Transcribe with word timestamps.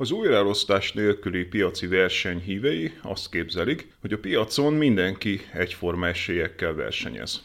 Az 0.00 0.10
újraelosztás 0.10 0.92
nélküli 0.92 1.44
piaci 1.44 1.86
verseny 1.86 2.40
hívei 2.40 2.92
azt 3.02 3.30
képzelik, 3.30 3.92
hogy 4.00 4.12
a 4.12 4.18
piacon 4.18 4.72
mindenki 4.72 5.40
egyforma 5.52 6.06
esélyekkel 6.06 6.74
versenyez. 6.74 7.42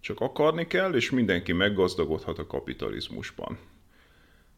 Csak 0.00 0.20
akarni 0.20 0.66
kell, 0.66 0.94
és 0.94 1.10
mindenki 1.10 1.52
meggazdagodhat 1.52 2.38
a 2.38 2.46
kapitalizmusban. 2.46 3.58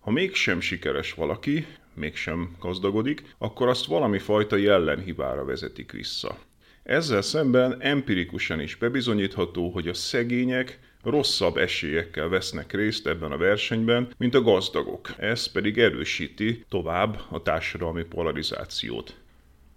Ha 0.00 0.10
mégsem 0.10 0.60
sikeres 0.60 1.12
valaki, 1.12 1.66
mégsem 1.94 2.56
gazdagodik, 2.60 3.34
akkor 3.38 3.68
azt 3.68 3.86
valami 3.86 4.18
fajta 4.18 4.56
jellemhibára 4.56 5.44
vezetik 5.44 5.92
vissza. 5.92 6.38
Ezzel 6.82 7.22
szemben 7.22 7.80
empirikusan 7.80 8.60
is 8.60 8.76
bebizonyítható, 8.76 9.70
hogy 9.70 9.88
a 9.88 9.94
szegények 9.94 10.78
rosszabb 11.04 11.56
esélyekkel 11.56 12.28
vesznek 12.28 12.72
részt 12.72 13.06
ebben 13.06 13.32
a 13.32 13.36
versenyben, 13.36 14.08
mint 14.16 14.34
a 14.34 14.42
gazdagok. 14.42 15.14
Ez 15.18 15.52
pedig 15.52 15.78
erősíti 15.78 16.64
tovább 16.68 17.20
a 17.30 17.42
társadalmi 17.42 18.04
polarizációt. 18.04 19.14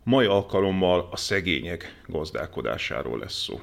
Mai 0.04 0.26
alkalommal 0.26 1.08
a 1.12 1.18
szegények 1.18 2.02
gazdálkodásáról 2.08 3.20
lesz 3.20 3.44
szó. 3.44 3.60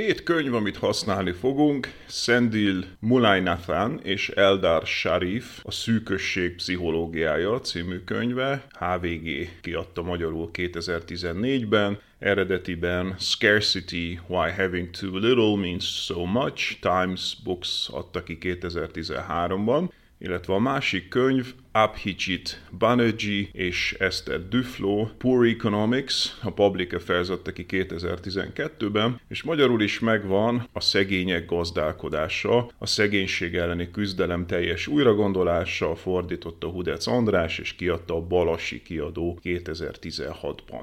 Két 0.00 0.22
könyv, 0.22 0.54
amit 0.54 0.76
használni 0.76 1.32
fogunk, 1.32 1.92
Sendil 2.08 2.84
Mulainathan 3.00 4.00
és 4.02 4.28
Eldar 4.28 4.86
Sharif, 4.86 5.60
a 5.62 5.70
szűkösség 5.70 6.54
pszichológiája 6.54 7.60
című 7.60 7.98
könyve, 7.98 8.66
HVG 8.78 9.48
kiadta 9.60 10.02
magyarul 10.02 10.50
2014-ben, 10.52 11.98
eredetiben 12.18 13.14
Scarcity, 13.18 14.18
Why 14.26 14.50
Having 14.56 14.90
Too 14.90 15.18
Little 15.18 15.56
Means 15.56 16.04
So 16.04 16.24
Much, 16.24 16.78
Times 16.80 17.36
Books 17.44 17.88
adta 17.92 18.22
ki 18.22 18.38
2013-ban, 18.40 19.88
illetve 20.20 20.54
a 20.54 20.58
másik 20.58 21.08
könyv 21.08 21.54
Abhijit 21.72 22.60
Banerjee 22.78 23.48
és 23.52 23.96
Esther 23.98 24.48
Duflo 24.48 25.08
Poor 25.18 25.46
Economics, 25.46 26.14
a 26.42 26.50
Public 26.50 26.92
Affairs 26.92 27.28
adta 27.28 27.52
ki 27.52 27.66
2012-ben, 27.68 29.20
és 29.28 29.42
magyarul 29.42 29.82
is 29.82 29.98
megvan 29.98 30.68
a 30.72 30.80
szegények 30.80 31.46
gazdálkodása, 31.46 32.70
a 32.78 32.86
szegénység 32.86 33.54
elleni 33.54 33.90
küzdelem 33.90 34.46
teljes 34.46 34.86
újragondolása, 34.86 35.96
fordította 35.96 36.68
Hudec 36.68 37.06
András, 37.06 37.58
és 37.58 37.74
kiadta 37.74 38.14
a 38.14 38.20
Balasi 38.20 38.82
kiadó 38.82 39.38
2016-ban. 39.44 40.82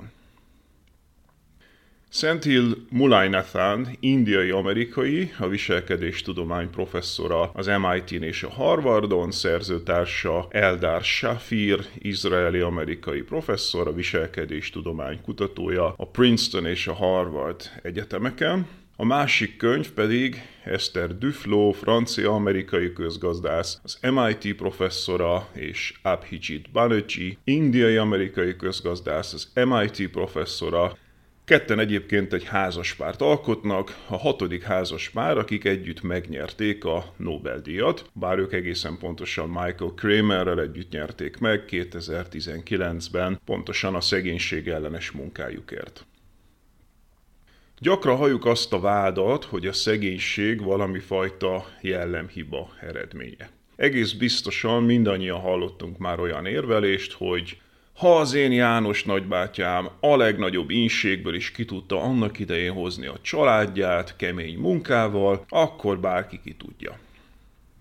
Senthil 2.09 2.75
Mulainathan, 2.89 3.87
indiai-amerikai, 3.99 5.31
a 5.39 5.47
viselkedéstudomány 5.47 6.69
professzora 6.69 7.51
az 7.53 7.65
MIT-n 7.65 8.23
és 8.23 8.43
a 8.43 8.49
Harvardon, 8.49 9.31
szerzőtársa 9.31 10.47
Eldar 10.49 11.03
Shafir, 11.03 11.85
izraeli-amerikai 11.97 13.21
professzor, 13.21 13.87
a 13.87 13.93
viselkedéstudomány 13.93 15.21
kutatója 15.21 15.93
a 15.97 16.07
Princeton 16.07 16.65
és 16.65 16.87
a 16.87 16.93
Harvard 16.93 17.61
egyetemeken. 17.81 18.67
A 18.95 19.05
másik 19.05 19.57
könyv 19.57 19.91
pedig 19.91 20.41
Esther 20.63 21.17
Duflo, 21.17 21.71
francia-amerikai 21.71 22.93
közgazdász, 22.93 23.79
az 23.83 23.99
MIT 24.01 24.55
professzora 24.55 25.47
és 25.53 25.93
Abhijit 26.01 26.71
Banerjee, 26.71 27.37
indiai-amerikai 27.43 28.55
közgazdász, 28.55 29.33
az 29.33 29.51
MIT 29.65 30.09
professzora, 30.09 30.97
Ketten 31.47 31.79
egyébként 31.79 32.33
egy 32.33 32.43
házaspárt 32.43 33.21
alkotnak, 33.21 33.97
a 34.07 34.17
hatodik 34.17 34.63
házaspár, 34.63 35.37
akik 35.37 35.65
együtt 35.65 36.01
megnyerték 36.01 36.85
a 36.85 37.13
Nobel-díjat, 37.17 38.09
bár 38.13 38.37
ők 38.37 38.53
egészen 38.53 38.97
pontosan 38.97 39.49
Michael 39.49 39.93
Kramerrel 39.95 40.61
együtt 40.61 40.91
nyerték 40.91 41.37
meg 41.37 41.63
2019-ben, 41.69 43.39
pontosan 43.45 43.95
a 43.95 44.01
szegénység 44.01 44.67
ellenes 44.67 45.11
munkájukért. 45.11 46.05
Gyakran 47.79 48.17
halljuk 48.17 48.45
azt 48.45 48.73
a 48.73 48.79
vádat, 48.79 49.43
hogy 49.43 49.67
a 49.67 49.73
szegénység 49.73 50.61
valami 50.63 50.99
fajta 50.99 51.65
jellemhiba 51.81 52.69
eredménye. 52.81 53.49
Egész 53.75 54.11
biztosan 54.11 54.83
mindannyian 54.83 55.39
hallottunk 55.39 55.97
már 55.97 56.19
olyan 56.19 56.45
érvelést, 56.45 57.13
hogy 57.13 57.57
ha 57.97 58.19
az 58.19 58.33
én 58.33 58.51
János 58.51 59.03
nagybátyám 59.03 59.89
a 59.99 60.15
legnagyobb 60.15 60.69
inségből 60.69 61.35
is 61.35 61.51
ki 61.51 61.65
tudta 61.65 62.01
annak 62.01 62.39
idején 62.39 62.73
hozni 62.73 63.05
a 63.05 63.19
családját 63.21 64.15
kemény 64.15 64.57
munkával, 64.57 65.45
akkor 65.49 65.99
bárki 65.99 66.39
ki 66.43 66.53
tudja. 66.53 66.99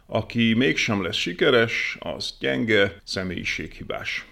Aki 0.06 0.54
mégsem 0.54 1.03
lesz 1.03 1.16
sikeres, 1.16 1.97
az 2.00 2.34
gyenge, 2.41 3.00
személyiséghibás. 3.04 4.27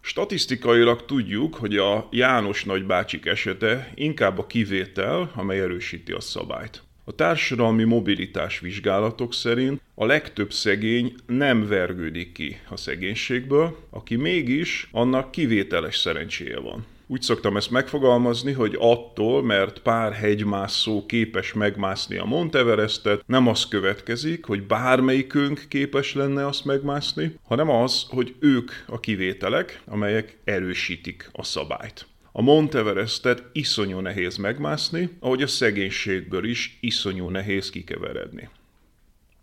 Statisztikailag 0.00 1.04
tudjuk, 1.04 1.54
hogy 1.54 1.76
a 1.76 2.08
János 2.10 2.64
nagybácsik 2.64 3.26
esete 3.26 3.92
inkább 3.94 4.38
a 4.38 4.46
kivétel, 4.46 5.32
amely 5.34 5.60
erősíti 5.60 6.12
a 6.12 6.20
szabályt. 6.20 6.82
A 7.04 7.14
társadalmi 7.14 7.84
mobilitás 7.84 8.60
vizsgálatok 8.60 9.34
szerint 9.34 9.80
a 9.94 10.06
legtöbb 10.06 10.52
szegény 10.52 11.14
nem 11.26 11.68
vergődik 11.68 12.32
ki 12.32 12.60
a 12.68 12.76
szegénységből, 12.76 13.76
aki 13.90 14.16
mégis, 14.16 14.88
annak 14.92 15.30
kivételes 15.30 15.96
szerencséje 15.96 16.60
van. 16.60 16.86
Úgy 17.06 17.22
szoktam 17.22 17.56
ezt 17.56 17.70
megfogalmazni, 17.70 18.52
hogy 18.52 18.76
attól, 18.78 19.42
mert 19.42 19.78
pár 19.78 20.12
hegymászó 20.12 21.06
képes 21.06 21.52
megmászni 21.52 22.16
a 22.16 22.24
Monteverestet, 22.24 23.22
nem 23.26 23.48
az 23.48 23.68
következik, 23.68 24.44
hogy 24.44 24.62
bármelyikünk 24.62 25.64
képes 25.68 26.14
lenne 26.14 26.46
azt 26.46 26.64
megmászni, 26.64 27.34
hanem 27.42 27.70
az, 27.70 28.06
hogy 28.08 28.34
ők 28.38 28.70
a 28.86 29.00
kivételek, 29.00 29.82
amelyek 29.86 30.38
erősítik 30.44 31.30
a 31.32 31.44
szabályt. 31.44 32.06
A 32.34 32.42
Monteverestet 32.42 33.42
iszonyú 33.52 33.98
nehéz 33.98 34.36
megmászni, 34.36 35.08
ahogy 35.20 35.42
a 35.42 35.46
szegénységből 35.46 36.44
is 36.44 36.78
iszonyú 36.80 37.28
nehéz 37.28 37.70
kikeveredni. 37.70 38.48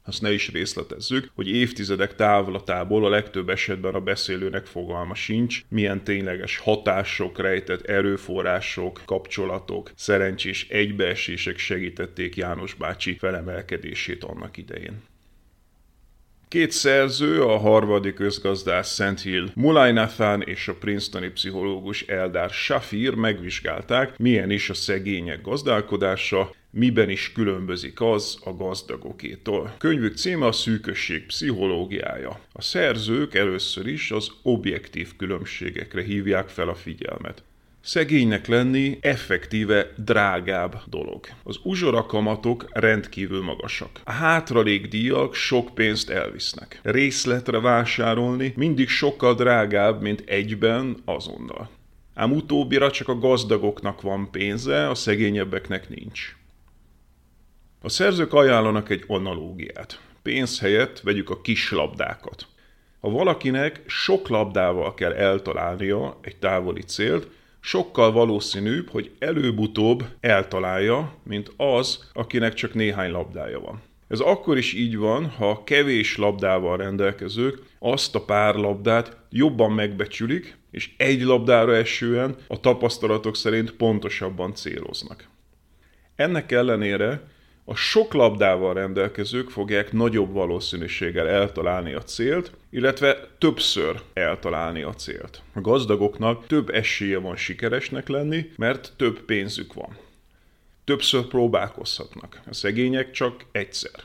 Azt 0.03 0.21
ne 0.21 0.33
is 0.33 0.51
részletezzük, 0.51 1.31
hogy 1.35 1.47
évtizedek 1.47 2.15
távlatából 2.15 3.05
a 3.05 3.09
legtöbb 3.09 3.49
esetben 3.49 3.93
a 3.93 3.99
beszélőnek 3.99 4.65
fogalma 4.65 5.15
sincs, 5.15 5.63
milyen 5.67 6.03
tényleges 6.03 6.57
hatások, 6.57 7.39
rejtett 7.39 7.85
erőforrások, 7.85 9.01
kapcsolatok, 9.05 9.91
szerencsés 9.95 10.67
egybeesések 10.69 11.57
segítették 11.57 12.35
János 12.35 12.73
bácsi 12.73 13.17
felemelkedését 13.17 14.23
annak 14.23 14.57
idején. 14.57 15.01
Két 16.49 16.71
szerző, 16.71 17.43
a 17.43 17.57
harmadik 17.57 18.13
közgazdász 18.13 18.93
Szent 18.93 19.21
Hill 19.21 19.49
Mulay 19.55 19.91
Nathan 19.91 20.41
és 20.41 20.67
a 20.67 20.73
Princetoni 20.73 21.29
pszichológus 21.29 22.01
Eldar 22.01 22.49
Shafir 22.49 23.13
megvizsgálták, 23.13 24.17
milyen 24.17 24.49
is 24.49 24.69
a 24.69 24.73
szegények 24.73 25.41
gazdálkodása, 25.41 26.51
miben 26.71 27.09
is 27.09 27.31
különbözik 27.31 28.01
az 28.01 28.39
a 28.43 28.53
gazdagokétól. 28.53 29.75
Könyvük 29.77 30.17
címe 30.17 30.45
a 30.45 30.51
szűkösség 30.51 31.25
pszichológiája. 31.25 32.39
A 32.51 32.61
szerzők 32.61 33.35
először 33.35 33.87
is 33.87 34.11
az 34.11 34.31
objektív 34.41 35.15
különbségekre 35.17 36.01
hívják 36.01 36.49
fel 36.49 36.69
a 36.69 36.75
figyelmet. 36.75 37.43
Szegénynek 37.89 38.47
lenni 38.47 38.97
effektíve 39.01 39.93
drágább 39.97 40.81
dolog. 40.85 41.25
Az 41.43 41.59
uzsora 41.63 42.05
kamatok 42.05 42.65
rendkívül 42.73 43.43
magasak. 43.43 44.01
A 44.03 44.11
hátralék 44.11 44.87
díjak 44.87 45.33
sok 45.33 45.73
pénzt 45.73 46.09
elvisznek. 46.09 46.79
Részletre 46.83 47.59
vásárolni 47.59 48.53
mindig 48.55 48.87
sokkal 48.87 49.35
drágább, 49.35 50.01
mint 50.01 50.23
egyben 50.25 50.97
azonnal. 51.05 51.69
Ám 52.13 52.31
utóbbira 52.31 52.91
csak 52.91 53.07
a 53.07 53.19
gazdagoknak 53.19 54.01
van 54.01 54.31
pénze, 54.31 54.89
a 54.89 54.95
szegényebbeknek 54.95 55.89
nincs. 55.89 56.35
A 57.81 57.89
szerzők 57.89 58.33
ajánlanak 58.33 58.89
egy 58.89 59.03
analógiát. 59.07 60.01
Pénz 60.21 60.59
helyett 60.59 60.99
vegyük 60.99 61.29
a 61.29 61.41
kis 61.41 61.71
labdákat. 61.71 62.47
Ha 62.99 63.09
valakinek 63.09 63.81
sok 63.85 64.27
labdával 64.27 64.93
kell 64.93 65.13
eltalálnia 65.13 66.17
egy 66.21 66.35
távoli 66.35 66.81
célt, 66.81 67.27
sokkal 67.59 68.11
valószínűbb, 68.11 68.89
hogy 68.89 69.11
előbb-utóbb 69.19 70.03
eltalálja, 70.19 71.15
mint 71.23 71.51
az, 71.57 72.09
akinek 72.13 72.53
csak 72.53 72.73
néhány 72.73 73.11
labdája 73.11 73.59
van. 73.59 73.81
Ez 74.07 74.19
akkor 74.19 74.57
is 74.57 74.73
így 74.73 74.97
van, 74.97 75.29
ha 75.29 75.63
kevés 75.63 76.17
labdával 76.17 76.77
rendelkezők 76.77 77.61
azt 77.79 78.15
a 78.15 78.21
pár 78.25 78.55
labdát 78.55 79.17
jobban 79.29 79.71
megbecsülik, 79.71 80.57
és 80.71 80.89
egy 80.97 81.21
labdára 81.21 81.75
esően 81.75 82.35
a 82.47 82.59
tapasztalatok 82.59 83.35
szerint 83.35 83.71
pontosabban 83.71 84.55
céloznak. 84.55 85.27
Ennek 86.15 86.51
ellenére 86.51 87.21
a 87.69 87.75
sok 87.75 88.13
labdával 88.13 88.73
rendelkezők 88.73 89.49
fogják 89.49 89.91
nagyobb 89.91 90.33
valószínűséggel 90.33 91.27
eltalálni 91.27 91.93
a 91.93 92.03
célt, 92.03 92.51
illetve 92.69 93.27
többször 93.37 94.01
eltalálni 94.13 94.81
a 94.81 94.93
célt. 94.93 95.41
A 95.53 95.61
gazdagoknak 95.61 96.47
több 96.47 96.69
esélye 96.69 97.17
van 97.17 97.35
sikeresnek 97.35 98.07
lenni, 98.07 98.51
mert 98.55 98.93
több 98.97 99.21
pénzük 99.21 99.73
van. 99.73 99.97
Többször 100.83 101.27
próbálkozhatnak, 101.27 102.41
a 102.49 102.53
szegények 102.53 103.11
csak 103.11 103.45
egyszer. 103.51 103.99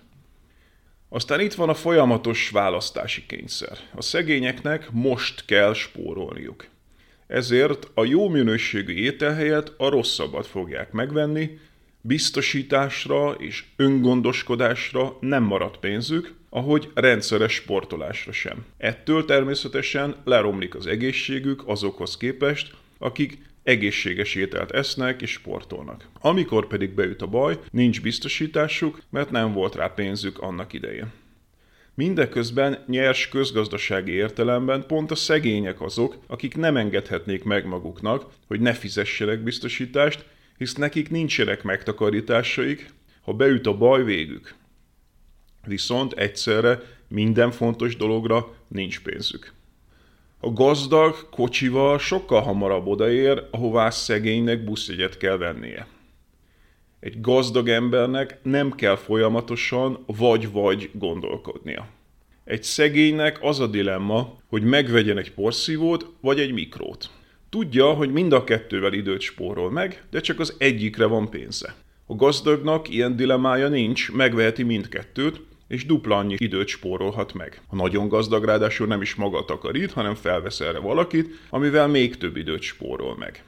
Aztán 1.08 1.40
itt 1.40 1.55
van 1.55 1.69
a 1.69 1.75
folyamatos 1.75 2.50
választási 2.50 3.26
kényszer. 3.26 3.78
A 3.94 4.02
szegényeknek 4.02 4.90
most 4.90 5.44
kell 5.44 5.75
spórolniuk. 5.75 6.66
Ezért 7.26 7.90
a 7.94 8.05
jó 8.05 8.28
minőségű 8.28 8.93
étel 8.93 9.34
helyett 9.34 9.72
a 9.76 9.88
rosszabbat 9.88 10.46
fogják 10.46 10.93
megvenni, 10.93 11.58
biztosításra 12.06 13.30
és 13.30 13.64
öngondoskodásra 13.76 15.16
nem 15.20 15.42
maradt 15.42 15.76
pénzük, 15.78 16.34
ahogy 16.50 16.90
rendszeres 16.94 17.52
sportolásra 17.52 18.32
sem. 18.32 18.64
Ettől 18.78 19.24
természetesen 19.24 20.16
leromlik 20.24 20.74
az 20.74 20.86
egészségük 20.86 21.62
azokhoz 21.66 22.16
képest, 22.16 22.74
akik 22.98 23.38
egészséges 23.62 24.34
ételt 24.34 24.70
esznek 24.70 25.22
és 25.22 25.30
sportolnak. 25.30 26.08
Amikor 26.20 26.66
pedig 26.66 26.90
beüt 26.90 27.22
a 27.22 27.26
baj, 27.26 27.58
nincs 27.70 28.02
biztosításuk, 28.02 29.02
mert 29.10 29.30
nem 29.30 29.52
volt 29.52 29.74
rá 29.74 29.86
pénzük 29.86 30.38
annak 30.38 30.72
idején. 30.72 31.12
Mindeközben 31.94 32.84
nyers 32.86 33.28
közgazdasági 33.28 34.12
értelemben 34.12 34.86
pont 34.86 35.10
a 35.10 35.14
szegények 35.14 35.80
azok, 35.80 36.16
akik 36.26 36.56
nem 36.56 36.76
engedhetnék 36.76 37.44
meg 37.44 37.66
maguknak, 37.66 38.24
hogy 38.46 38.60
ne 38.60 38.72
fizessenek 38.72 39.42
biztosítást, 39.42 40.24
hisz 40.58 40.74
nekik 40.74 41.10
nincsenek 41.10 41.62
megtakarításaik, 41.62 42.92
ha 43.22 43.32
beüt 43.32 43.66
a 43.66 43.76
baj 43.76 44.04
végük. 44.04 44.54
Viszont 45.66 46.12
egyszerre 46.12 46.82
minden 47.08 47.50
fontos 47.50 47.96
dologra 47.96 48.54
nincs 48.68 49.00
pénzük. 49.00 49.52
A 50.40 50.52
gazdag 50.52 51.28
kocsival 51.30 51.98
sokkal 51.98 52.40
hamarabb 52.40 52.86
odaér, 52.86 53.46
ahová 53.50 53.90
szegénynek 53.90 54.64
buszjegyet 54.64 55.16
kell 55.16 55.36
vennie. 55.36 55.86
Egy 57.00 57.20
gazdag 57.20 57.68
embernek 57.68 58.38
nem 58.42 58.72
kell 58.72 58.96
folyamatosan 58.96 60.04
vagy-vagy 60.06 60.90
gondolkodnia. 60.92 61.86
Egy 62.44 62.62
szegénynek 62.62 63.42
az 63.42 63.60
a 63.60 63.66
dilemma, 63.66 64.38
hogy 64.46 64.62
megvegyen 64.62 65.18
egy 65.18 65.32
porszívót 65.32 66.12
vagy 66.20 66.40
egy 66.40 66.52
mikrót. 66.52 67.10
Tudja, 67.54 67.92
hogy 67.92 68.12
mind 68.12 68.32
a 68.32 68.44
kettővel 68.44 68.92
időt 68.92 69.20
spórol 69.20 69.70
meg, 69.70 70.02
de 70.10 70.20
csak 70.20 70.40
az 70.40 70.54
egyikre 70.58 71.06
van 71.06 71.30
pénze. 71.30 71.74
A 72.06 72.14
gazdagnak 72.14 72.88
ilyen 72.88 73.16
dilemája 73.16 73.68
nincs, 73.68 74.12
megveheti 74.12 74.62
mindkettőt, 74.62 75.40
és 75.68 75.86
dupla 75.86 76.16
annyi 76.16 76.34
időt 76.38 76.68
spórolhat 76.68 77.32
meg. 77.32 77.60
A 77.68 77.74
nagyon 77.76 78.08
gazdag 78.08 78.44
ráadásul 78.44 78.86
nem 78.86 79.02
is 79.02 79.14
maga 79.14 79.44
takarít, 79.44 79.92
hanem 79.92 80.14
felvesz 80.14 80.60
erre 80.60 80.78
valakit, 80.78 81.28
amivel 81.50 81.88
még 81.88 82.16
több 82.16 82.36
időt 82.36 82.62
spórol 82.62 83.16
meg. 83.16 83.44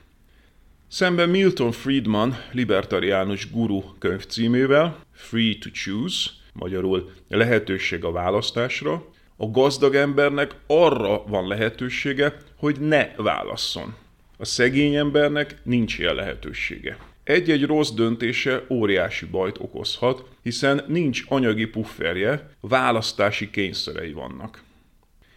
Szemben 0.89 1.29
Milton 1.29 1.73
Friedman 1.73 2.37
libertariánus 2.53 3.51
guru 3.51 3.83
könyv 3.99 4.27
címével, 4.27 5.01
Free 5.13 5.55
to 5.61 5.71
Choose, 5.71 6.31
magyarul 6.53 7.11
lehetőség 7.29 8.05
a 8.05 8.13
választásra, 8.13 9.05
a 9.37 9.51
gazdag 9.51 9.95
embernek 9.95 10.55
arra 10.67 11.23
van 11.27 11.49
lehetősége, 11.49 12.37
hogy 12.57 12.81
ne 12.81 13.09
válasszon. 13.17 13.95
A 14.39 14.45
szegény 14.45 14.95
embernek 14.95 15.57
nincs 15.63 15.99
ilyen 15.99 16.15
lehetősége. 16.15 16.99
Egy-egy 17.25 17.67
rossz 17.67 17.91
döntése 17.91 18.65
óriási 18.71 19.27
bajt 19.27 19.59
okozhat, 19.59 20.25
hiszen 20.43 20.85
nincs 20.87 21.25
anyagi 21.29 21.67
pufferje, 21.67 22.51
választási 22.61 23.51
kényszerei 23.51 24.13
vannak. 24.13 24.63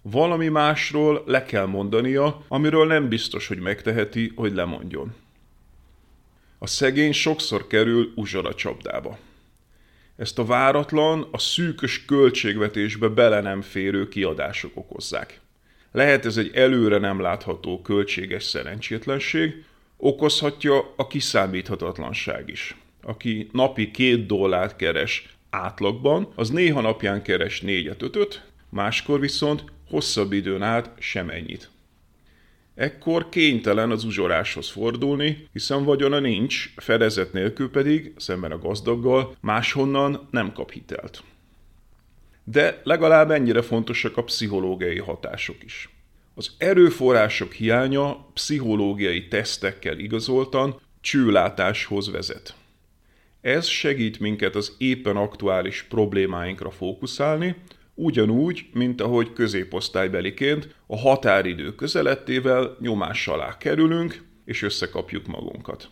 Valami 0.01 0.47
másról 0.47 1.23
le 1.25 1.43
kell 1.43 1.65
mondania, 1.65 2.45
amiről 2.47 2.87
nem 2.87 3.09
biztos, 3.09 3.47
hogy 3.47 3.59
megteheti, 3.59 4.31
hogy 4.35 4.53
lemondjon. 4.53 5.15
A 6.57 6.67
szegény 6.67 7.11
sokszor 7.11 7.67
kerül 7.67 8.11
uzsora 8.15 8.55
csapdába. 8.55 9.17
Ezt 10.19 10.39
a 10.39 10.45
váratlan, 10.45 11.27
a 11.31 11.37
szűkös 11.37 12.05
költségvetésbe 12.05 13.07
bele 13.07 13.41
nem 13.41 13.61
férő 13.61 14.07
kiadások 14.07 14.71
okozzák. 14.77 15.39
Lehet 15.91 16.25
ez 16.25 16.37
egy 16.37 16.51
előre 16.53 16.97
nem 16.97 17.21
látható 17.21 17.81
költséges 17.81 18.43
szerencsétlenség, 18.43 19.63
okozhatja 19.97 20.93
a 20.95 21.07
kiszámíthatatlanság 21.07 22.49
is. 22.49 22.75
Aki 23.01 23.49
napi 23.51 23.91
két 23.91 24.25
dollárt 24.25 24.75
keres 24.75 25.35
átlagban, 25.49 26.31
az 26.35 26.49
néha 26.49 26.81
napján 26.81 27.21
keres 27.21 27.61
négyet, 27.61 28.01
ötöt, 28.01 28.43
máskor 28.69 29.19
viszont 29.19 29.63
hosszabb 29.89 30.31
időn 30.31 30.61
át 30.61 30.91
sem 30.99 31.29
ennyit. 31.29 31.69
Ekkor 32.79 33.29
kénytelen 33.29 33.91
az 33.91 34.03
uzsoráshoz 34.03 34.69
fordulni, 34.69 35.47
hiszen 35.53 35.83
vagyona 35.83 36.19
nincs, 36.19 36.73
fedezet 36.75 37.33
nélkül 37.33 37.69
pedig, 37.71 38.13
szemben 38.17 38.51
a 38.51 38.57
gazdaggal, 38.59 39.35
máshonnan 39.41 40.27
nem 40.31 40.53
kap 40.53 40.71
hitelt. 40.71 41.23
De 42.43 42.81
legalább 42.83 43.31
ennyire 43.31 43.61
fontosak 43.61 44.17
a 44.17 44.23
pszichológiai 44.23 44.97
hatások 44.97 45.63
is. 45.63 45.89
Az 46.35 46.51
erőforrások 46.57 47.53
hiánya 47.53 48.25
pszichológiai 48.33 49.27
tesztekkel 49.27 49.99
igazoltan 49.99 50.81
csőlátáshoz 51.01 52.11
vezet. 52.11 52.53
Ez 53.41 53.65
segít 53.65 54.19
minket 54.19 54.55
az 54.55 54.75
éppen 54.77 55.15
aktuális 55.15 55.85
problémáinkra 55.89 56.71
fókuszálni, 56.71 57.55
ugyanúgy, 57.99 58.65
mint 58.73 59.01
ahogy 59.01 59.33
középosztálybeliként 59.33 60.75
a 60.87 60.97
határidő 60.97 61.75
közelettével 61.75 62.77
nyomás 62.79 63.27
alá 63.27 63.57
kerülünk, 63.57 64.23
és 64.45 64.61
összekapjuk 64.61 65.27
magunkat. 65.27 65.89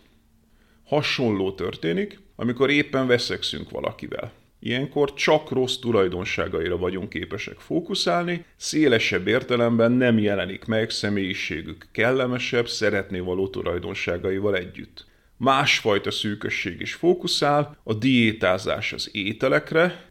Hasonló 0.84 1.52
történik, 1.52 2.18
amikor 2.36 2.70
éppen 2.70 3.06
veszekszünk 3.06 3.70
valakivel. 3.70 4.32
Ilyenkor 4.60 5.14
csak 5.14 5.50
rossz 5.50 5.76
tulajdonságaira 5.76 6.76
vagyunk 6.76 7.08
képesek 7.08 7.58
fókuszálni, 7.58 8.44
szélesebb 8.56 9.26
értelemben 9.26 9.92
nem 9.92 10.18
jelenik 10.18 10.64
meg 10.64 10.90
személyiségük 10.90 11.88
kellemesebb, 11.92 12.68
szeretné 12.68 13.18
való 13.18 13.48
tulajdonságaival 13.48 14.56
együtt. 14.56 15.06
Másfajta 15.36 16.10
szűkösség 16.10 16.80
is 16.80 16.94
fókuszál, 16.94 17.76
a 17.82 17.94
diétázás 17.94 18.92
az 18.92 19.10
ételekre, 19.12 20.07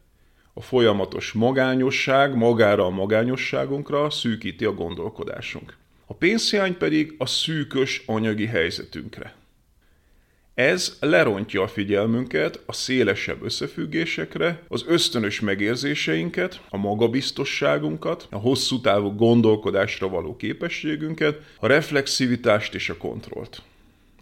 a 0.58 0.62
folyamatos 0.62 1.32
magányosság 1.32 2.36
magára 2.36 2.86
a 2.86 2.90
magányosságunkra 2.90 4.10
szűkíti 4.10 4.66
a 4.66 4.74
gondolkodásunk. 4.74 5.78
A 6.06 6.14
pénzhiány 6.14 6.78
pedig 6.78 7.16
a 7.18 7.26
szűkös 7.26 8.04
anyagi 8.06 8.46
helyzetünkre. 8.46 9.36
Ez 10.54 10.98
lerontja 11.00 11.62
a 11.62 11.68
figyelmünket 11.68 12.64
a 12.66 12.74
szélesebb 12.74 13.44
összefüggésekre, 13.44 14.64
az 14.68 14.84
ösztönös 14.88 15.40
megérzéseinket, 15.40 16.62
a 16.70 16.78
magabiztosságunkat, 16.78 18.28
a 18.32 18.38
hosszú 18.38 18.82
távú 18.82 19.16
gondolkodásra 19.16 20.10
való 20.10 20.36
képességünket, 20.36 21.40
a 21.60 21.68
reflexivitást 21.68 22.74
és 22.74 22.90
a 22.90 22.98
kontrollt. 22.98 23.62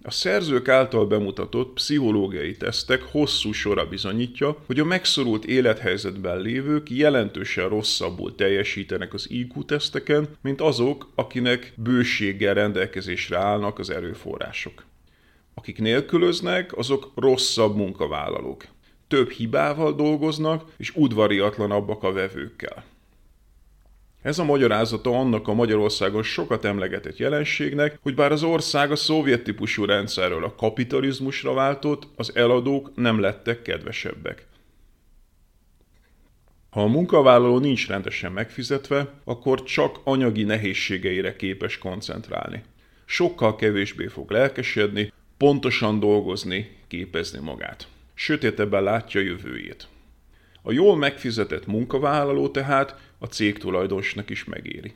A 0.08 0.12
szerzők 0.12 0.68
által 0.68 1.06
bemutatott 1.06 1.74
pszichológiai 1.74 2.58
tesztek 2.58 3.02
hosszú 3.02 3.52
sora 3.52 3.86
bizonyítja, 3.86 4.58
hogy 4.66 4.80
a 4.80 4.86
megszorult 4.86 5.46
élethelyzetben 5.46 6.40
lévők 6.40 6.90
jelentősen 6.90 7.70
rosszabbul 7.70 8.36
teljesítenek 8.36 9.14
az 9.14 9.26
IQ-teszteken, 9.30 10.28
mint 10.42 10.62
azok, 10.62 11.12
akinek 11.16 11.74
bőséggel 11.76 12.54
rendelkezésre 12.54 13.38
állnak 13.38 13.80
az 13.80 13.90
erőforrások. 13.90 14.86
Akik 15.54 15.80
nélkülöznek, 15.80 16.78
azok 16.78 17.12
rosszabb 17.16 17.76
munkavállalók. 17.76 18.66
Több 19.08 19.30
hibával 19.30 19.96
dolgoznak, 19.96 20.72
és 20.78 20.96
udvariatlanabbak 20.96 22.04
a 22.04 22.12
vevőkkel. 22.12 22.84
Ez 24.26 24.40
a 24.40 24.44
magyarázata 24.44 25.20
annak 25.20 25.48
a 25.48 25.54
Magyarországon 25.54 26.24
sokat 26.24 26.66
emlegetett 26.66 27.18
jelenségnek, 27.18 28.00
hogy 28.02 28.16
bár 28.16 28.32
az 28.32 28.44
ország 28.44 28.92
a 28.92 28.96
szovjet 28.96 29.44
típusú 29.44 29.86
rendszerről 29.86 30.44
a 30.44 30.56
kapitalizmusra 30.56 31.54
váltott, 31.54 32.08
az 32.16 32.36
eladók 32.36 32.92
nem 32.96 33.20
lettek 33.20 33.62
kedvesebbek. 33.62 34.48
Ha 36.70 36.82
a 36.82 36.88
munkavállaló 36.88 37.60
nincs 37.60 37.88
rendesen 37.88 38.32
megfizetve, 38.32 39.14
akkor 39.24 39.64
csak 39.64 40.00
anyagi 40.04 40.44
nehézségeire 40.44 41.36
képes 41.36 41.78
koncentrálni. 41.78 42.64
Sokkal 43.06 43.56
kevésbé 43.56 44.08
fog 44.08 44.32
lelkesedni, 44.32 45.14
pontosan 45.38 46.00
dolgozni, 46.00 46.78
képezni 46.88 47.40
magát. 47.40 47.88
Sötétebben 48.14 48.84
látja 48.84 49.22
jövőjét. 49.22 49.88
A 50.68 50.72
jól 50.72 50.98
megfizetett 50.98 51.66
munkavállaló 51.66 52.50
tehát 52.50 53.05
a 53.18 53.26
cég 53.26 53.58
tulajdonosnak 53.58 54.30
is 54.30 54.44
megéri. 54.44 54.94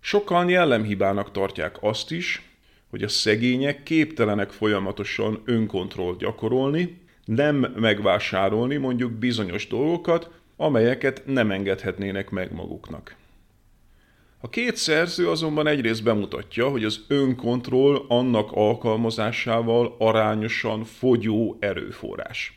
Sokan 0.00 0.48
jellemhibának 0.48 1.30
tartják 1.30 1.76
azt 1.80 2.10
is, 2.10 2.42
hogy 2.90 3.02
a 3.02 3.08
szegények 3.08 3.82
képtelenek 3.82 4.50
folyamatosan 4.50 5.42
önkontrollt 5.44 6.18
gyakorolni, 6.18 7.00
nem 7.24 7.56
megvásárolni 7.76 8.76
mondjuk 8.76 9.12
bizonyos 9.12 9.66
dolgokat, 9.66 10.30
amelyeket 10.56 11.22
nem 11.26 11.50
engedhetnének 11.50 12.30
meg 12.30 12.52
maguknak. 12.52 13.16
A 14.40 14.48
két 14.48 14.76
szerző 14.76 15.30
azonban 15.30 15.66
egyrészt 15.66 16.02
bemutatja, 16.02 16.68
hogy 16.68 16.84
az 16.84 17.04
önkontroll 17.08 18.04
annak 18.08 18.52
alkalmazásával 18.52 19.96
arányosan 19.98 20.84
fogyó 20.84 21.56
erőforrás. 21.60 22.55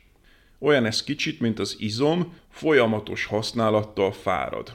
Olyan 0.60 0.86
ez 0.86 1.04
kicsit, 1.04 1.39
mint 1.39 1.60
az 1.60 1.75
izom, 1.80 2.34
folyamatos 2.50 3.25
használattal 3.25 4.12
fárad. 4.12 4.74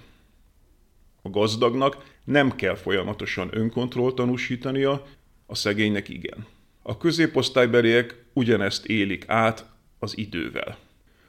A 1.23 1.31
gazdagnak 1.31 2.13
nem 2.25 2.57
kell 2.57 2.75
folyamatosan 2.75 3.49
önkontrollt 3.53 4.15
tanúsítania, 4.15 5.07
a 5.47 5.55
szegénynek 5.55 6.09
igen. 6.09 6.47
A 6.83 6.97
középosztálybeliek 6.97 8.25
ugyanezt 8.33 8.87
élik 8.87 9.25
át 9.29 9.67
az 9.99 10.19
idővel. 10.19 10.79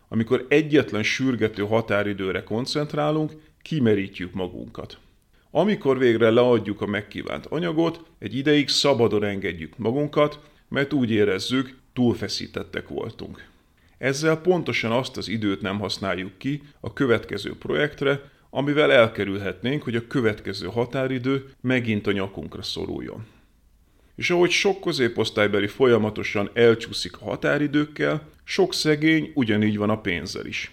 Amikor 0.07 0.45
egyetlen 0.49 1.03
sürgető 1.03 1.63
határidőre 1.63 2.43
koncentrálunk, 2.43 3.31
kimerítjük 3.61 4.33
magunkat. 4.33 4.97
Amikor 5.51 5.97
végre 5.97 6.29
leadjuk 6.29 6.81
a 6.81 6.85
megkívánt 6.85 7.45
anyagot, 7.45 8.01
egy 8.19 8.35
ideig 8.35 8.69
szabadon 8.69 9.23
engedjük 9.23 9.77
magunkat, 9.77 10.39
mert 10.69 10.93
úgy 10.93 11.11
érezzük, 11.11 11.77
túlfeszítettek 11.93 12.87
voltunk. 12.87 13.47
Ezzel 13.97 14.37
pontosan 14.41 14.91
azt 14.91 15.17
az 15.17 15.27
időt 15.27 15.61
nem 15.61 15.79
használjuk 15.79 16.37
ki 16.37 16.61
a 16.79 16.93
következő 16.93 17.57
projektre, 17.57 18.21
amivel 18.49 18.91
elkerülhetnénk, 18.91 19.83
hogy 19.83 19.95
a 19.95 20.07
következő 20.07 20.67
határidő 20.67 21.49
megint 21.61 22.07
a 22.07 22.11
nyakunkra 22.11 22.61
szoruljon. 22.61 23.25
És 24.15 24.29
ahogy 24.29 24.49
sok 24.49 24.81
középosztálybeli 24.81 25.67
folyamatosan 25.67 26.49
elcsúszik 26.53 27.21
a 27.21 27.25
határidőkkel, 27.25 28.29
sok 28.43 28.73
szegény 28.73 29.31
ugyanígy 29.33 29.77
van 29.77 29.89
a 29.89 30.01
pénzzel 30.01 30.45
is. 30.45 30.71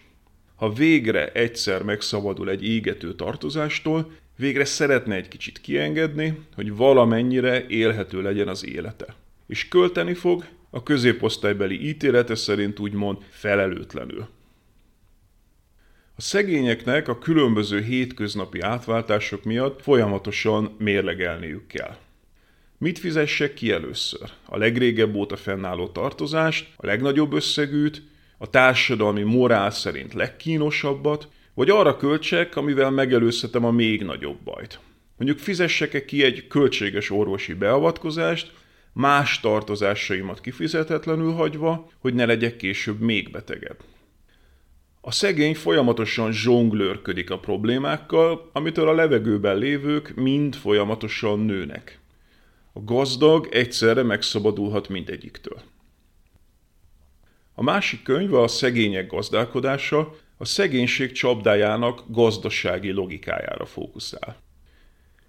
Ha 0.56 0.72
végre 0.72 1.32
egyszer 1.32 1.82
megszabadul 1.82 2.50
egy 2.50 2.64
égető 2.64 3.14
tartozástól, 3.14 4.12
végre 4.36 4.64
szeretne 4.64 5.14
egy 5.14 5.28
kicsit 5.28 5.60
kiengedni, 5.60 6.38
hogy 6.54 6.76
valamennyire 6.76 7.66
élhető 7.66 8.22
legyen 8.22 8.48
az 8.48 8.66
élete. 8.66 9.14
És 9.46 9.68
költeni 9.68 10.14
fog, 10.14 10.44
a 10.74 10.82
középosztálybeli 10.82 11.88
ítélete 11.88 12.34
szerint 12.34 12.78
úgymond 12.78 13.18
felelőtlenül. 13.30 14.28
A 16.16 16.20
szegényeknek 16.20 17.08
a 17.08 17.18
különböző 17.18 17.80
hétköznapi 17.80 18.60
átváltások 18.60 19.44
miatt 19.44 19.82
folyamatosan 19.82 20.74
mérlegelniük 20.78 21.66
kell. 21.66 21.96
Mit 22.78 22.98
fizessek 22.98 23.54
ki 23.54 23.70
először? 23.70 24.30
A 24.44 24.56
legrégebb 24.56 25.14
óta 25.14 25.36
fennálló 25.36 25.88
tartozást, 25.88 26.68
a 26.76 26.86
legnagyobb 26.86 27.32
összegűt, 27.32 28.02
a 28.38 28.50
társadalmi 28.50 29.22
morál 29.22 29.70
szerint 29.70 30.14
legkínosabbat, 30.14 31.28
vagy 31.54 31.70
arra 31.70 31.96
költsek, 31.96 32.56
amivel 32.56 32.90
megelőzhetem 32.90 33.64
a 33.64 33.70
még 33.70 34.02
nagyobb 34.02 34.38
bajt. 34.44 34.80
Mondjuk 35.16 35.38
fizessek-e 35.38 36.04
ki 36.04 36.24
egy 36.24 36.46
költséges 36.46 37.10
orvosi 37.10 37.54
beavatkozást, 37.54 38.52
más 38.92 39.40
tartozásaimat 39.40 40.40
kifizetetlenül 40.40 41.32
hagyva, 41.32 41.88
hogy 41.98 42.14
ne 42.14 42.24
legyek 42.24 42.56
később 42.56 43.00
még 43.00 43.30
betegebb. 43.30 43.82
A 45.00 45.10
szegény 45.10 45.54
folyamatosan 45.54 46.32
zsonglőrködik 46.32 47.30
a 47.30 47.38
problémákkal, 47.38 48.50
amitől 48.52 48.88
a 48.88 48.94
levegőben 48.94 49.56
lévők 49.56 50.14
mind 50.14 50.54
folyamatosan 50.54 51.38
nőnek. 51.38 52.00
A 52.72 52.80
gazdag 52.84 53.48
egyszerre 53.50 54.02
megszabadulhat 54.02 54.88
mindegyiktől. 54.88 55.62
A 57.54 57.62
másik 57.62 58.02
könyv 58.02 58.34
a 58.34 58.48
szegények 58.48 59.06
gazdálkodása 59.06 60.14
a 60.36 60.44
szegénység 60.44 61.12
csapdájának 61.12 62.04
gazdasági 62.08 62.90
logikájára 62.90 63.66
fókuszál. 63.66 64.41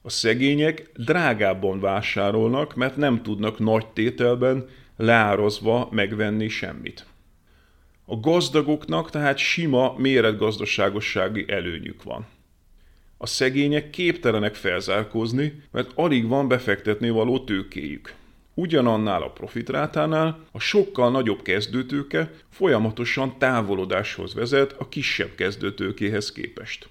A 0.06 0.10
szegények 0.10 0.92
drágábban 0.96 1.80
vásárolnak, 1.80 2.76
mert 2.76 2.96
nem 2.96 3.22
tudnak 3.22 3.60
nagy 3.60 3.88
tételben 3.88 4.70
leározva 4.98 5.88
megvenni 5.92 6.48
semmit. 6.48 7.06
A 8.06 8.20
gazdagoknak 8.20 9.10
tehát 9.10 9.38
sima 9.38 9.94
méretgazdaságossági 9.98 11.46
előnyük 11.48 12.04
van. 12.04 12.26
A 13.18 13.26
szegények 13.26 13.90
képtelenek 13.90 14.56
felzárkózni, 14.56 15.64
mert 15.72 15.92
alig 15.96 16.28
van 16.28 16.48
befektetni 16.48 17.10
való 17.10 17.40
tőkéjük. 17.40 18.14
Ugyanannál 18.54 19.22
a 19.22 19.32
profitrátánál 19.32 20.40
a 20.52 20.60
sokkal 20.60 21.12
nagyobb 21.12 21.42
kezdőtőke 21.42 22.32
folyamatosan 22.50 23.38
távolodáshoz 23.38 24.34
vezet 24.34 24.76
a 24.78 24.90
kisebb 24.90 25.36
kezdőtőkéhez 25.36 26.32
képest. 26.32 26.90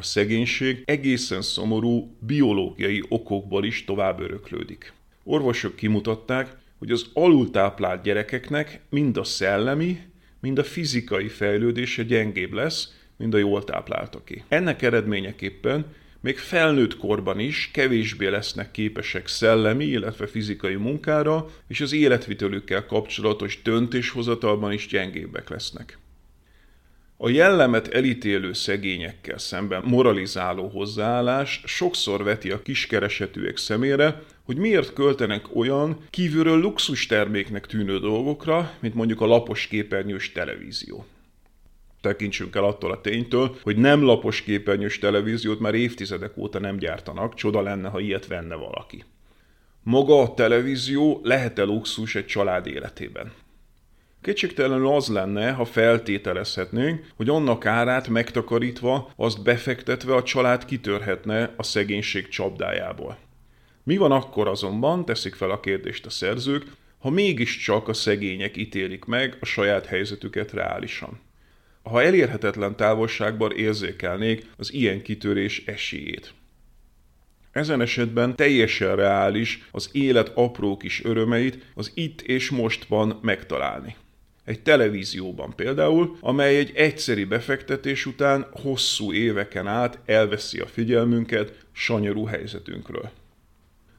A 0.00 0.04
szegénység 0.04 0.82
egészen 0.84 1.42
szomorú 1.42 2.16
biológiai 2.18 3.04
okokból 3.08 3.64
is 3.64 3.84
tovább 3.84 4.20
öröklődik. 4.20 4.92
Orvosok 5.24 5.76
kimutatták, 5.76 6.56
hogy 6.78 6.90
az 6.90 7.06
alultáplált 7.12 8.02
gyerekeknek 8.02 8.80
mind 8.90 9.16
a 9.16 9.24
szellemi, 9.24 10.00
mind 10.40 10.58
a 10.58 10.64
fizikai 10.64 11.28
fejlődése 11.28 12.02
gyengébb 12.02 12.52
lesz, 12.52 12.94
mint 13.16 13.34
a 13.34 13.38
jól 13.38 13.64
tápláltaké. 13.64 14.42
Ennek 14.48 14.82
eredményeképpen 14.82 15.86
még 16.20 16.38
felnőtt 16.38 16.96
korban 16.96 17.38
is 17.38 17.70
kevésbé 17.72 18.26
lesznek 18.26 18.70
képesek 18.70 19.26
szellemi, 19.26 19.84
illetve 19.84 20.26
fizikai 20.26 20.74
munkára, 20.74 21.50
és 21.68 21.80
az 21.80 21.92
életvitelükkel 21.92 22.86
kapcsolatos 22.86 23.62
döntéshozatalban 23.62 24.72
is 24.72 24.86
gyengébbek 24.86 25.48
lesznek. 25.48 25.98
A 27.20 27.28
jellemet 27.28 27.88
elítélő 27.88 28.52
szegényekkel 28.52 29.38
szemben 29.38 29.82
moralizáló 29.84 30.68
hozzáállás 30.68 31.62
sokszor 31.64 32.24
veti 32.24 32.50
a 32.50 32.62
kiskeresetűek 32.62 33.56
szemére, 33.56 34.22
hogy 34.42 34.56
miért 34.56 34.92
költenek 34.92 35.56
olyan 35.56 36.04
kívülről 36.10 36.60
luxus 36.60 37.06
terméknek 37.06 37.66
tűnő 37.66 37.98
dolgokra, 37.98 38.72
mint 38.80 38.94
mondjuk 38.94 39.20
a 39.20 39.26
lapos 39.26 39.66
képernyős 39.66 40.32
televízió. 40.32 41.06
Tekintsünk 42.00 42.56
el 42.56 42.64
attól 42.64 42.92
a 42.92 43.00
ténytől, 43.00 43.56
hogy 43.62 43.76
nem 43.76 44.02
lapos 44.02 44.42
képernyős 44.42 44.98
televíziót 44.98 45.60
már 45.60 45.74
évtizedek 45.74 46.36
óta 46.36 46.58
nem 46.58 46.76
gyártanak, 46.76 47.34
csoda 47.34 47.62
lenne, 47.62 47.88
ha 47.88 48.00
ilyet 48.00 48.26
venne 48.26 48.54
valaki. 48.54 49.04
Maga 49.82 50.20
a 50.22 50.34
televízió 50.34 51.20
lehet-e 51.22 51.62
luxus 51.62 52.14
egy 52.14 52.26
család 52.26 52.66
életében? 52.66 53.32
Kétségtelenül 54.22 54.88
az 54.88 55.08
lenne, 55.08 55.50
ha 55.50 55.64
feltételezhetnénk, 55.64 57.06
hogy 57.16 57.28
annak 57.28 57.66
árát 57.66 58.08
megtakarítva, 58.08 59.12
azt 59.16 59.42
befektetve 59.42 60.14
a 60.14 60.22
család 60.22 60.64
kitörhetne 60.64 61.52
a 61.56 61.62
szegénység 61.62 62.28
csapdájából. 62.28 63.18
Mi 63.82 63.96
van 63.96 64.12
akkor 64.12 64.48
azonban, 64.48 65.04
teszik 65.04 65.34
fel 65.34 65.50
a 65.50 65.60
kérdést 65.60 66.06
a 66.06 66.10
szerzők, 66.10 66.66
ha 66.98 67.10
mégiscsak 67.10 67.88
a 67.88 67.92
szegények 67.92 68.56
ítélik 68.56 69.04
meg 69.04 69.36
a 69.40 69.44
saját 69.44 69.86
helyzetüket 69.86 70.52
reálisan? 70.52 71.20
Ha 71.82 72.02
elérhetetlen 72.02 72.76
távolságban 72.76 73.52
érzékelnék 73.52 74.46
az 74.56 74.72
ilyen 74.72 75.02
kitörés 75.02 75.62
esélyét. 75.66 76.34
Ezen 77.52 77.80
esetben 77.80 78.36
teljesen 78.36 78.96
reális 78.96 79.68
az 79.70 79.88
élet 79.92 80.32
apró 80.34 80.76
kis 80.76 81.04
örömeit 81.04 81.64
az 81.74 81.92
itt 81.94 82.20
és 82.20 82.50
mostban 82.50 83.18
megtalálni. 83.22 83.96
Egy 84.48 84.62
televízióban 84.62 85.54
például, 85.56 86.16
amely 86.20 86.56
egy 86.56 86.72
egyszeri 86.74 87.24
befektetés 87.24 88.06
után 88.06 88.46
hosszú 88.50 89.12
éveken 89.12 89.66
át 89.66 89.98
elveszi 90.06 90.58
a 90.58 90.66
figyelmünket 90.66 91.52
sanyarú 91.72 92.24
helyzetünkről 92.24 93.10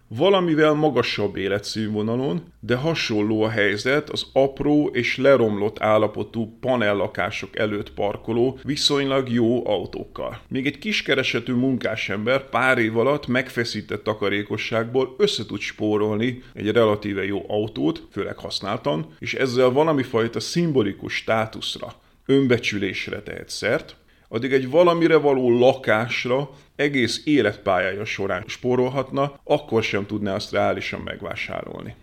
valamivel 0.10 0.74
magasabb 0.74 1.36
életszínvonalon, 1.36 2.44
de 2.60 2.76
hasonló 2.76 3.42
a 3.42 3.50
helyzet 3.50 4.10
az 4.10 4.26
apró 4.34 4.90
és 4.94 5.18
leromlott 5.18 5.82
állapotú 5.82 6.58
panellakások 6.60 7.58
előtt 7.58 7.94
parkoló, 7.94 8.60
viszonylag 8.64 9.30
jó 9.30 9.68
autókkal. 9.68 10.42
Még 10.48 10.66
egy 10.66 10.80
kiskeresetű 10.80 11.54
munkásember 11.54 12.50
pár 12.50 12.78
év 12.78 12.98
alatt 12.98 13.28
megfeszített 13.28 14.04
takarékosságból 14.04 15.16
össze 15.18 15.44
spórolni 15.60 16.44
egy 16.54 16.72
relatíve 16.72 17.26
jó 17.26 17.46
autót, 17.48 18.08
főleg 18.12 18.38
használtan, 18.38 19.16
és 19.20 19.34
ezzel 19.34 19.70
valami 19.70 20.04
fajta 20.04 20.40
szimbolikus 20.40 21.14
státuszra, 21.14 21.94
önbecsülésre 22.26 23.22
tehet 23.22 23.50
szert, 23.50 23.96
addig 24.30 24.54
egy 24.54 24.70
valamire 24.70 25.16
való 25.16 25.60
lakásra 25.60 26.50
egész 26.76 27.22
életpályája 27.26 28.06
során 28.06 28.44
spórolhatna, 28.48 29.40
akkor 29.44 29.84
sem 29.84 30.06
tudná 30.06 30.36
azt 30.36 30.52
reálisan 30.52 31.02
megvásárolni. 31.02 31.96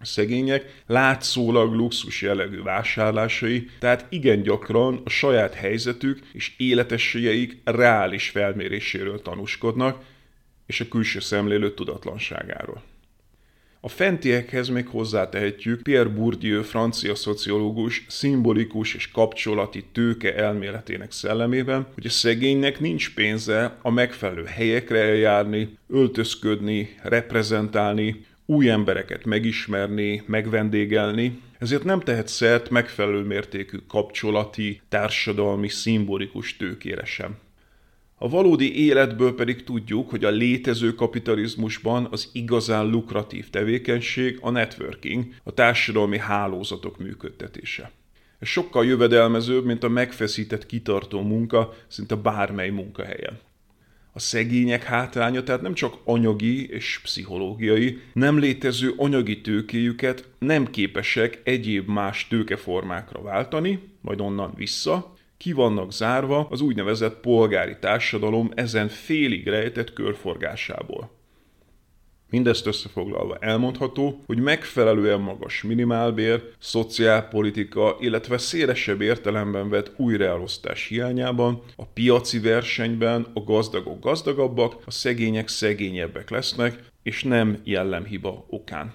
A 0.00 0.04
szegények 0.04 0.82
látszólag 0.86 1.72
luxus 1.72 2.22
jellegű 2.22 2.62
vásárlásai, 2.62 3.68
tehát 3.78 4.06
igen 4.08 4.42
gyakran 4.42 5.00
a 5.04 5.08
saját 5.08 5.54
helyzetük 5.54 6.18
és 6.32 6.54
életességeik 6.56 7.60
reális 7.64 8.28
felméréséről 8.28 9.22
tanúskodnak, 9.22 10.04
és 10.66 10.80
a 10.80 10.88
külső 10.88 11.20
szemlélő 11.20 11.74
tudatlanságáról. 11.74 12.82
A 13.82 13.88
fentiekhez 13.88 14.68
még 14.68 14.86
hozzátehetjük 14.86 15.82
Pierre 15.82 16.08
Bourdieu 16.08 16.62
francia 16.62 17.14
szociológus 17.14 18.04
szimbolikus 18.08 18.94
és 18.94 19.10
kapcsolati 19.10 19.84
tőke 19.92 20.34
elméletének 20.34 21.12
szellemében, 21.12 21.86
hogy 21.94 22.06
a 22.06 22.10
szegénynek 22.10 22.80
nincs 22.80 23.14
pénze 23.14 23.76
a 23.82 23.90
megfelelő 23.90 24.44
helyekre 24.44 24.98
eljárni, 24.98 25.76
öltözködni, 25.88 26.98
reprezentálni, 27.02 28.24
új 28.46 28.70
embereket 28.70 29.24
megismerni, 29.24 30.22
megvendégelni, 30.26 31.40
ezért 31.58 31.84
nem 31.84 32.00
tehet 32.00 32.28
szert 32.28 32.70
megfelelő 32.70 33.22
mértékű 33.22 33.76
kapcsolati, 33.88 34.80
társadalmi, 34.88 35.68
szimbolikus 35.68 36.56
tőkére 36.56 37.04
sem. 37.04 37.38
A 38.22 38.28
valódi 38.28 38.84
életből 38.84 39.34
pedig 39.34 39.64
tudjuk, 39.64 40.10
hogy 40.10 40.24
a 40.24 40.30
létező 40.30 40.94
kapitalizmusban 40.94 42.08
az 42.10 42.28
igazán 42.32 42.86
lukratív 42.86 43.50
tevékenység 43.50 44.38
a 44.40 44.50
networking, 44.50 45.24
a 45.42 45.54
társadalmi 45.54 46.18
hálózatok 46.18 46.98
működtetése. 46.98 47.90
Ez 48.38 48.48
sokkal 48.48 48.86
jövedelmezőbb, 48.86 49.64
mint 49.64 49.82
a 49.82 49.88
megfeszített 49.88 50.66
kitartó 50.66 51.22
munka 51.22 51.74
szinte 51.86 52.14
bármely 52.14 52.70
munkahelyen. 52.70 53.38
A 54.12 54.18
szegények 54.18 54.82
hátránya 54.82 55.42
tehát 55.42 55.62
nem 55.62 55.74
csak 55.74 55.96
anyagi 56.04 56.68
és 56.68 57.00
pszichológiai, 57.02 57.98
nem 58.12 58.38
létező 58.38 58.92
anyagi 58.96 59.40
tőkéjüket 59.40 60.28
nem 60.38 60.70
képesek 60.70 61.40
egyéb 61.44 61.88
más 61.88 62.28
tőkeformákra 62.28 63.22
váltani, 63.22 63.78
majd 64.00 64.20
onnan 64.20 64.52
vissza, 64.56 65.14
ki 65.40 65.52
vannak 65.52 65.92
zárva 65.92 66.46
az 66.50 66.60
úgynevezett 66.60 67.20
polgári 67.20 67.76
társadalom 67.80 68.50
ezen 68.54 68.88
félig 68.88 69.46
rejtett 69.46 69.92
körforgásából. 69.92 71.10
Mindezt 72.30 72.66
összefoglalva 72.66 73.36
elmondható, 73.40 74.22
hogy 74.26 74.38
megfelelően 74.38 75.20
magas 75.20 75.62
minimálbér, 75.62 76.42
szociálpolitika, 76.58 77.96
illetve 78.00 78.38
szélesebb 78.38 79.00
értelemben 79.00 79.68
vett 79.68 79.92
újraelosztás 79.96 80.86
hiányában 80.86 81.62
a 81.76 81.84
piaci 81.84 82.40
versenyben 82.40 83.26
a 83.34 83.40
gazdagok 83.40 84.00
gazdagabbak, 84.00 84.82
a 84.86 84.90
szegények 84.90 85.48
szegényebbek 85.48 86.30
lesznek, 86.30 86.78
és 87.02 87.22
nem 87.22 87.60
jellemhiba 87.64 88.44
okán. 88.48 88.94